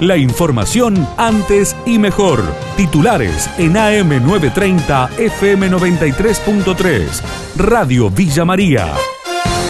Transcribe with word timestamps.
La 0.00 0.16
información 0.18 1.08
antes 1.16 1.74
y 1.86 1.98
mejor. 1.98 2.42
Titulares 2.76 3.48
en 3.56 3.76
AM930 3.76 5.08
FM93.3. 5.16 7.22
Radio 7.56 8.10
Villa 8.10 8.44
María. 8.44 8.92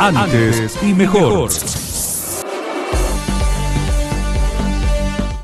Antes 0.01 0.77
y 0.83 0.95
mejor. 0.95 1.51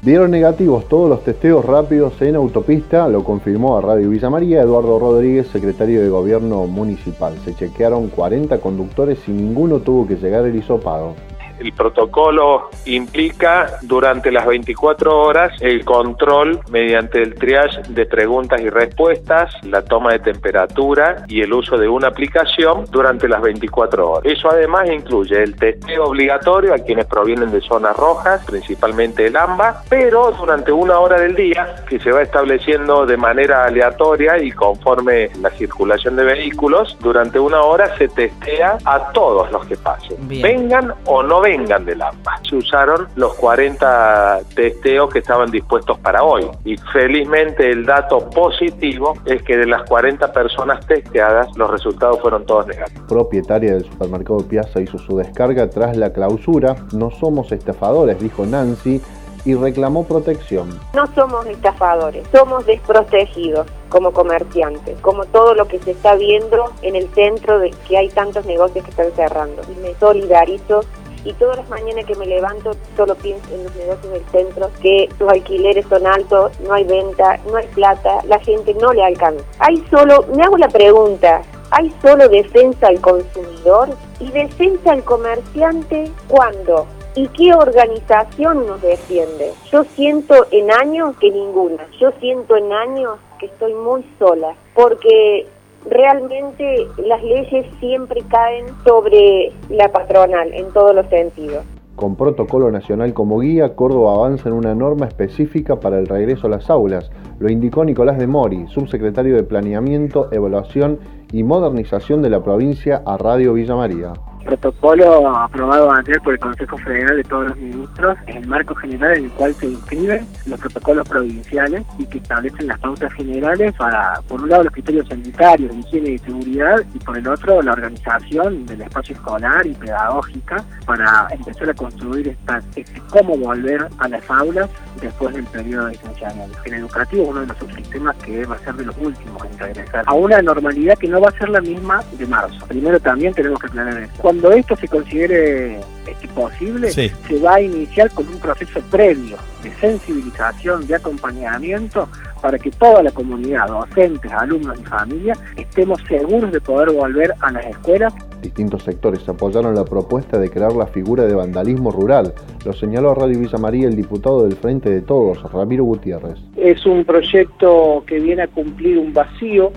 Dieron 0.02 0.32
negativos 0.32 0.88
todos 0.88 1.08
los 1.08 1.22
testeos 1.22 1.64
rápidos 1.64 2.20
en 2.20 2.34
autopista, 2.34 3.06
lo 3.06 3.22
confirmó 3.22 3.78
a 3.78 3.82
Radio 3.82 4.10
Villa 4.10 4.30
María 4.30 4.62
Eduardo 4.62 4.98
Rodríguez, 4.98 5.46
secretario 5.46 6.02
de 6.02 6.08
Gobierno 6.08 6.66
Municipal. 6.66 7.38
Se 7.44 7.54
chequearon 7.54 8.08
40 8.08 8.58
conductores 8.58 9.20
y 9.28 9.30
ninguno 9.30 9.78
tuvo 9.78 10.08
que 10.08 10.16
llegar 10.16 10.44
el 10.44 10.56
hisopado 10.56 11.14
el 11.62 11.72
protocolo 11.72 12.70
implica 12.86 13.78
durante 13.82 14.32
las 14.32 14.46
24 14.46 15.16
horas 15.16 15.52
el 15.60 15.84
control 15.84 16.60
mediante 16.70 17.22
el 17.22 17.34
triage 17.34 17.82
de 17.88 18.04
preguntas 18.04 18.60
y 18.60 18.68
respuestas, 18.68 19.54
la 19.62 19.82
toma 19.82 20.12
de 20.12 20.18
temperatura 20.18 21.24
y 21.28 21.40
el 21.40 21.52
uso 21.52 21.76
de 21.78 21.88
una 21.88 22.08
aplicación 22.08 22.84
durante 22.90 23.28
las 23.28 23.40
24 23.40 24.10
horas. 24.10 24.32
Eso 24.32 24.50
además 24.50 24.88
incluye 24.90 25.40
el 25.40 25.54
testeo 25.54 26.06
obligatorio 26.06 26.74
a 26.74 26.78
quienes 26.78 27.06
provienen 27.06 27.52
de 27.52 27.60
zonas 27.60 27.96
rojas, 27.96 28.44
principalmente 28.44 29.26
el 29.26 29.36
AMBA, 29.36 29.84
pero 29.88 30.32
durante 30.32 30.72
una 30.72 30.98
hora 30.98 31.20
del 31.20 31.36
día 31.36 31.76
que 31.88 32.00
se 32.00 32.10
va 32.10 32.22
estableciendo 32.22 33.06
de 33.06 33.16
manera 33.16 33.64
aleatoria 33.64 34.42
y 34.42 34.50
conforme 34.50 35.30
la 35.40 35.50
circulación 35.50 36.16
de 36.16 36.24
vehículos, 36.24 36.96
durante 37.00 37.38
una 37.38 37.60
hora 37.62 37.96
se 37.96 38.08
testea 38.08 38.78
a 38.84 39.12
todos 39.12 39.50
los 39.52 39.64
que 39.66 39.76
pasen, 39.76 40.16
vengan 40.28 40.92
o 41.06 41.22
no 41.22 41.40
vengan 41.40 41.51
del 41.52 42.00
AMBA. 42.00 42.40
Se 42.48 42.56
usaron 42.56 43.08
los 43.14 43.34
40 43.34 44.40
testeos 44.54 45.12
que 45.12 45.18
estaban 45.18 45.50
dispuestos 45.50 45.98
para 45.98 46.22
hoy 46.22 46.48
y 46.64 46.76
felizmente 46.78 47.70
el 47.70 47.84
dato 47.84 48.30
positivo 48.30 49.14
es 49.26 49.42
que 49.42 49.58
de 49.58 49.66
las 49.66 49.82
40 49.82 50.32
personas 50.32 50.86
testeadas 50.86 51.48
los 51.56 51.70
resultados 51.70 52.20
fueron 52.20 52.46
todos 52.46 52.66
negativos. 52.66 53.06
Propietaria 53.06 53.74
del 53.74 53.84
supermercado 53.84 54.38
Piazza 54.48 54.80
hizo 54.80 54.96
su 54.98 55.18
descarga 55.18 55.68
tras 55.68 55.96
la 55.96 56.12
clausura. 56.12 56.74
No 56.92 57.10
somos 57.10 57.52
estafadores, 57.52 58.18
dijo 58.18 58.46
Nancy 58.46 59.02
y 59.44 59.54
reclamó 59.54 60.04
protección. 60.04 60.78
No 60.94 61.06
somos 61.14 61.46
estafadores, 61.46 62.24
somos 62.32 62.64
desprotegidos 62.64 63.66
como 63.88 64.12
comerciantes, 64.12 64.98
como 65.00 65.24
todo 65.26 65.54
lo 65.54 65.66
que 65.66 65.78
se 65.80 65.90
está 65.90 66.14
viendo 66.14 66.72
en 66.82 66.96
el 66.96 67.08
centro 67.08 67.58
de 67.58 67.70
que 67.86 67.98
hay 67.98 68.08
tantos 68.08 68.46
negocios 68.46 68.84
que 68.84 68.90
están 68.90 69.12
cerrando. 69.14 69.62
Y 69.70 69.80
me 69.82 69.94
solidarizo 69.94 70.82
y 71.24 71.32
todas 71.34 71.56
las 71.56 71.68
mañanas 71.68 72.04
que 72.04 72.14
me 72.16 72.26
levanto 72.26 72.72
solo 72.96 73.14
pienso 73.14 73.54
en 73.54 73.64
los 73.64 73.76
negocios 73.76 74.12
del 74.12 74.24
centro, 74.30 74.70
que 74.80 75.08
los 75.18 75.30
alquileres 75.30 75.86
son 75.88 76.06
altos, 76.06 76.58
no 76.60 76.74
hay 76.74 76.84
venta, 76.84 77.38
no 77.46 77.56
hay 77.56 77.66
plata, 77.68 78.20
la 78.26 78.38
gente 78.40 78.74
no 78.74 78.92
le 78.92 79.04
alcanza. 79.04 79.44
Hay 79.58 79.82
solo, 79.90 80.24
me 80.34 80.42
hago 80.42 80.56
la 80.56 80.68
pregunta, 80.68 81.42
¿hay 81.70 81.92
solo 82.02 82.28
defensa 82.28 82.88
al 82.88 83.00
consumidor 83.00 83.90
y 84.20 84.30
defensa 84.30 84.92
al 84.92 85.04
comerciante 85.04 86.10
cuándo? 86.28 86.86
¿Y 87.14 87.28
qué 87.28 87.52
organización 87.54 88.66
nos 88.66 88.80
defiende? 88.80 89.52
Yo 89.70 89.84
siento 89.96 90.46
en 90.50 90.72
años 90.72 91.14
que 91.18 91.30
ninguna. 91.30 91.86
Yo 92.00 92.10
siento 92.20 92.56
en 92.56 92.72
años 92.72 93.18
que 93.38 93.46
estoy 93.46 93.74
muy 93.74 94.02
sola, 94.18 94.54
porque 94.74 95.46
realmente 95.84 96.86
las 97.04 97.22
leyes 97.22 97.66
siempre 97.80 98.22
caen 98.28 98.66
sobre 98.84 99.52
la 99.68 99.90
patronal 99.90 100.52
en 100.52 100.70
todos 100.72 100.94
los 100.94 101.06
sentidos. 101.06 101.64
Con 101.96 102.16
protocolo 102.16 102.70
nacional 102.70 103.12
como 103.12 103.40
guía, 103.40 103.76
Córdoba 103.76 104.14
avanza 104.14 104.48
en 104.48 104.54
una 104.54 104.74
norma 104.74 105.06
específica 105.06 105.78
para 105.78 105.98
el 105.98 106.06
regreso 106.06 106.46
a 106.46 106.50
las 106.50 106.70
aulas. 106.70 107.10
Lo 107.38 107.50
indicó 107.50 107.84
Nicolás 107.84 108.18
de 108.18 108.26
Mori, 108.26 108.66
subsecretario 108.68 109.36
de 109.36 109.42
Planeamiento, 109.42 110.28
Evaluación 110.32 110.98
y 111.32 111.42
Modernización 111.44 112.22
de 112.22 112.30
la 112.30 112.42
provincia 112.42 113.02
a 113.04 113.18
Radio 113.18 113.52
Villa 113.52 113.76
María 113.76 114.14
protocolo 114.42 115.36
aprobado 115.36 115.92
ayer 115.92 116.20
por 116.20 116.34
el 116.34 116.40
Consejo 116.40 116.78
Federal 116.78 117.16
de 117.16 117.24
todos 117.24 117.48
los 117.48 117.56
ministros 117.56 118.16
es 118.26 118.36
el 118.36 118.46
marco 118.46 118.74
general 118.74 119.16
en 119.16 119.24
el 119.24 119.30
cual 119.32 119.54
se 119.54 119.66
inscriben 119.66 120.26
los 120.46 120.60
protocolos 120.60 121.08
provinciales 121.08 121.82
y 121.98 122.06
que 122.06 122.18
establecen 122.18 122.66
las 122.66 122.78
pautas 122.80 123.12
generales 123.14 123.74
para, 123.76 124.20
por 124.28 124.42
un 124.42 124.48
lado, 124.48 124.64
los 124.64 124.72
criterios 124.72 125.08
sanitarios, 125.08 125.72
de 125.72 125.80
higiene 125.80 126.10
y 126.10 126.18
seguridad, 126.18 126.82
y 126.94 126.98
por 126.98 127.18
el 127.18 127.28
otro, 127.28 127.62
la 127.62 127.72
organización 127.72 128.66
del 128.66 128.82
espacio 128.82 129.14
escolar 129.14 129.66
y 129.66 129.74
pedagógica 129.74 130.64
para 130.86 131.28
empezar 131.30 131.70
a 131.70 131.74
construir 131.74 132.28
esta, 132.28 132.60
este, 132.76 133.00
cómo 133.10 133.36
volver 133.36 133.86
a 133.98 134.08
las 134.08 134.30
aulas 134.30 134.68
después 135.00 135.34
del 135.34 135.44
periodo 135.44 135.86
de 135.86 135.92
distanciamiento. 135.92 136.58
El 136.64 136.74
educativo 136.74 137.22
es 137.22 137.28
uno 137.30 137.40
de 137.40 137.46
los 137.46 137.58
subsistemas 137.58 138.16
que 138.16 138.44
va 138.44 138.56
a 138.56 138.58
ser 138.58 138.74
de 138.74 138.84
los 138.84 138.96
últimos 138.98 139.42
en 139.44 139.58
regresar 139.58 140.04
a 140.06 140.14
una 140.14 140.40
normalidad 140.42 140.96
que 140.98 141.08
no 141.08 141.20
va 141.20 141.28
a 141.28 141.38
ser 141.38 141.48
la 141.48 141.60
misma 141.60 142.02
de 142.18 142.26
marzo. 142.26 142.66
Primero 142.66 142.98
también 143.00 143.34
tenemos 143.34 143.60
que 143.60 143.68
planear 143.68 144.02
eso 144.02 144.31
cuando 144.32 144.52
esto 144.52 144.74
se 144.76 144.88
considere 144.88 145.78
este, 146.06 146.26
posible, 146.28 146.90
se 146.90 147.38
va 147.44 147.56
a 147.56 147.60
iniciar 147.60 148.10
con 148.12 148.26
un 148.26 148.38
proceso 148.38 148.80
previo 148.90 149.36
de 149.62 149.70
sensibilización, 149.74 150.86
de 150.86 150.94
acompañamiento, 150.94 152.08
para 152.40 152.58
que 152.58 152.70
toda 152.70 153.02
la 153.02 153.10
comunidad, 153.10 153.68
docentes, 153.68 154.32
alumnos 154.32 154.80
y 154.80 154.84
familias, 154.84 155.38
estemos 155.54 156.00
seguros 156.08 156.50
de 156.50 156.62
poder 156.62 156.92
volver 156.92 157.34
a 157.40 157.52
las 157.52 157.66
escuelas 157.66 158.14
Distintos 158.42 158.82
sectores 158.82 159.28
apoyaron 159.28 159.76
la 159.76 159.84
propuesta 159.84 160.36
de 160.36 160.50
crear 160.50 160.74
la 160.74 160.88
figura 160.88 161.24
de 161.24 161.34
vandalismo 161.34 161.92
rural. 161.92 162.34
Lo 162.64 162.72
señaló 162.72 163.12
a 163.12 163.14
Radio 163.14 163.38
Villa 163.38 163.56
María 163.56 163.86
el 163.86 163.94
diputado 163.94 164.42
del 164.42 164.56
Frente 164.56 164.90
de 164.90 165.00
Todos, 165.00 165.40
Ramiro 165.52 165.84
Gutiérrez. 165.84 166.38
Es 166.56 166.84
un 166.84 167.04
proyecto 167.04 168.02
que 168.04 168.18
viene 168.18 168.42
a 168.42 168.48
cumplir 168.48 168.98
un 168.98 169.12
vacío. 169.12 169.70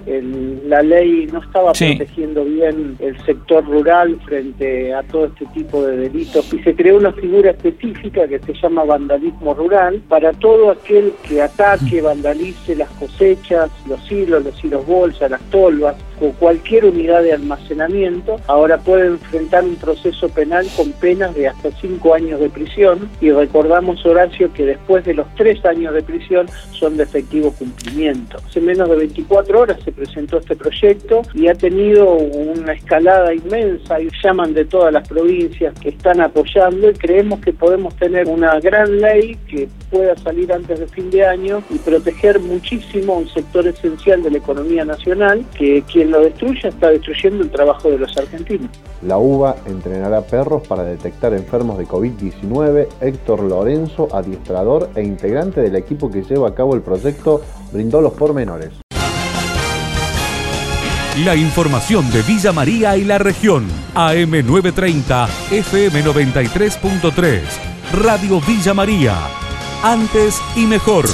la 0.66 0.82
ley 0.82 1.28
no 1.32 1.44
estaba 1.44 1.74
protegiendo 1.74 2.44
bien 2.44 2.96
el 3.00 3.24
sector 3.26 3.64
rural 3.66 4.20
frente 4.26 4.94
a 4.94 5.04
todo 5.04 5.26
este 5.26 5.46
tipo 5.54 5.84
de 5.84 5.98
delitos 5.98 6.52
y 6.52 6.60
se 6.64 6.76
creó 6.76 6.98
una 6.98 7.12
figura 7.14 7.52
específica 7.52 8.28
que 8.28 8.40
se 8.40 8.54
llama 8.54 8.84
vandalismo 8.84 9.54
rural 9.54 10.02
para 10.10 10.34
todo 10.34 10.72
aquel 10.72 11.14
que 11.28 11.42
ataque, 11.42 12.02
vandalice 12.02 12.76
las 12.76 12.90
cosechas, 12.92 13.70
los 13.88 14.12
hilos, 14.12 14.44
los 14.44 14.64
hilos 14.64 14.86
bolsa, 14.88 15.30
las 15.30 15.42
tolvas 15.52 15.96
o 16.22 16.32
cualquier 16.34 16.86
unidad 16.86 17.24
de 17.24 17.34
almacenamiento 17.34 18.38
ahora 18.48 18.78
puede 18.78 19.08
enfrentar 19.08 19.64
un 19.64 19.76
proceso 19.76 20.30
penal 20.30 20.66
con 20.76 20.92
penas 20.94 21.36
de 21.36 21.48
hasta 21.48 21.72
cinco 21.82 22.14
años 22.14 22.40
de 22.40 22.50
prisión 22.50 23.10
y 23.22 23.32
recordamos, 23.32 24.06
Horacio, 24.06 24.52
que 24.54 24.66
después 24.66 25.06
de 25.06 25.14
los 25.14 25.28
tres 25.36 25.64
años 25.66 25.94
de 25.94 26.04
prisión 26.04 26.48
son 26.72 26.98
de 26.98 27.04
efectivo 27.04 27.52
cumplimiento. 27.52 28.38
Hace 28.46 28.62
menos 28.62 28.90
de 28.90 28.96
24 28.98 29.60
horas 29.60 29.80
se 29.84 29.92
presentó 29.92 30.38
este 30.38 30.56
proyecto 30.56 31.22
y 31.34 31.48
ha 31.48 31.56
tenido 31.56 32.14
una 32.14 32.74
escalada 32.74 33.34
inmensa 33.34 34.00
y 34.00 34.10
llaman 34.24 34.54
de 34.54 34.66
todas 34.66 34.94
las 34.94 35.08
provincias 35.08 35.74
que 35.80 35.90
están 35.90 36.22
apoyando 36.22 36.90
y 36.90 36.94
creemos 36.94 37.40
que 37.40 37.54
podemos 37.54 37.96
tener 37.96 38.28
una 38.28 38.60
gran 38.60 39.00
ley 39.00 39.38
que 39.48 39.68
pueda 39.90 40.16
salir 40.18 40.52
antes 40.52 40.80
de 40.80 40.88
fin 40.88 41.10
de 41.10 41.26
año 41.26 41.64
y 41.70 41.78
proteger 41.78 42.40
muchísimo 42.40 43.18
un 43.18 43.30
sector 43.30 43.68
esencial 43.68 44.24
de 44.24 44.32
la 44.32 44.38
economía 44.38 44.86
nacional 44.86 45.46
que 45.58 45.84
quien 46.06 46.12
lo 46.12 46.22
destruya 46.22 46.70
está 46.70 46.90
destruyendo 46.90 47.44
el 47.44 47.50
trabajo 47.50 47.90
de 47.90 47.98
los 47.98 48.16
argentinos 48.18 48.70
la 49.02 49.18
UBA 49.18 49.56
entrenará 49.68 50.22
perros 50.22 50.68
para 50.68 50.84
detectar 50.84 51.34
enfermos 51.34 51.78
de 51.78 51.86
COVID-19. 51.86 52.88
Héctor 53.02 53.44
Lorenzo, 53.44 54.08
adiestrador 54.12 54.90
e 54.96 55.04
integrante 55.04 55.62
del 55.62 55.76
equipo 55.76 56.10
que 56.10 56.24
lleva 56.24 56.50
a 56.50 56.56
cabo 56.56 56.74
el 56.76 56.82
proyecto, 56.82 57.42
brindó 57.72 58.02
los 58.02 58.14
pormenores. 58.14 58.72
La 61.24 61.36
información 61.36 62.12
de 62.12 62.24
Villa 62.24 62.52
María 62.52 62.98
y 62.98 63.04
la 63.06 63.20
región. 63.20 63.68
AM930, 63.94 65.28
FM93.3. 65.52 67.42
Radio 67.94 68.42
Villa 68.42 68.74
María. 68.74 69.16
Antes 69.84 70.42
y 70.56 70.66
mejor. 70.66 71.06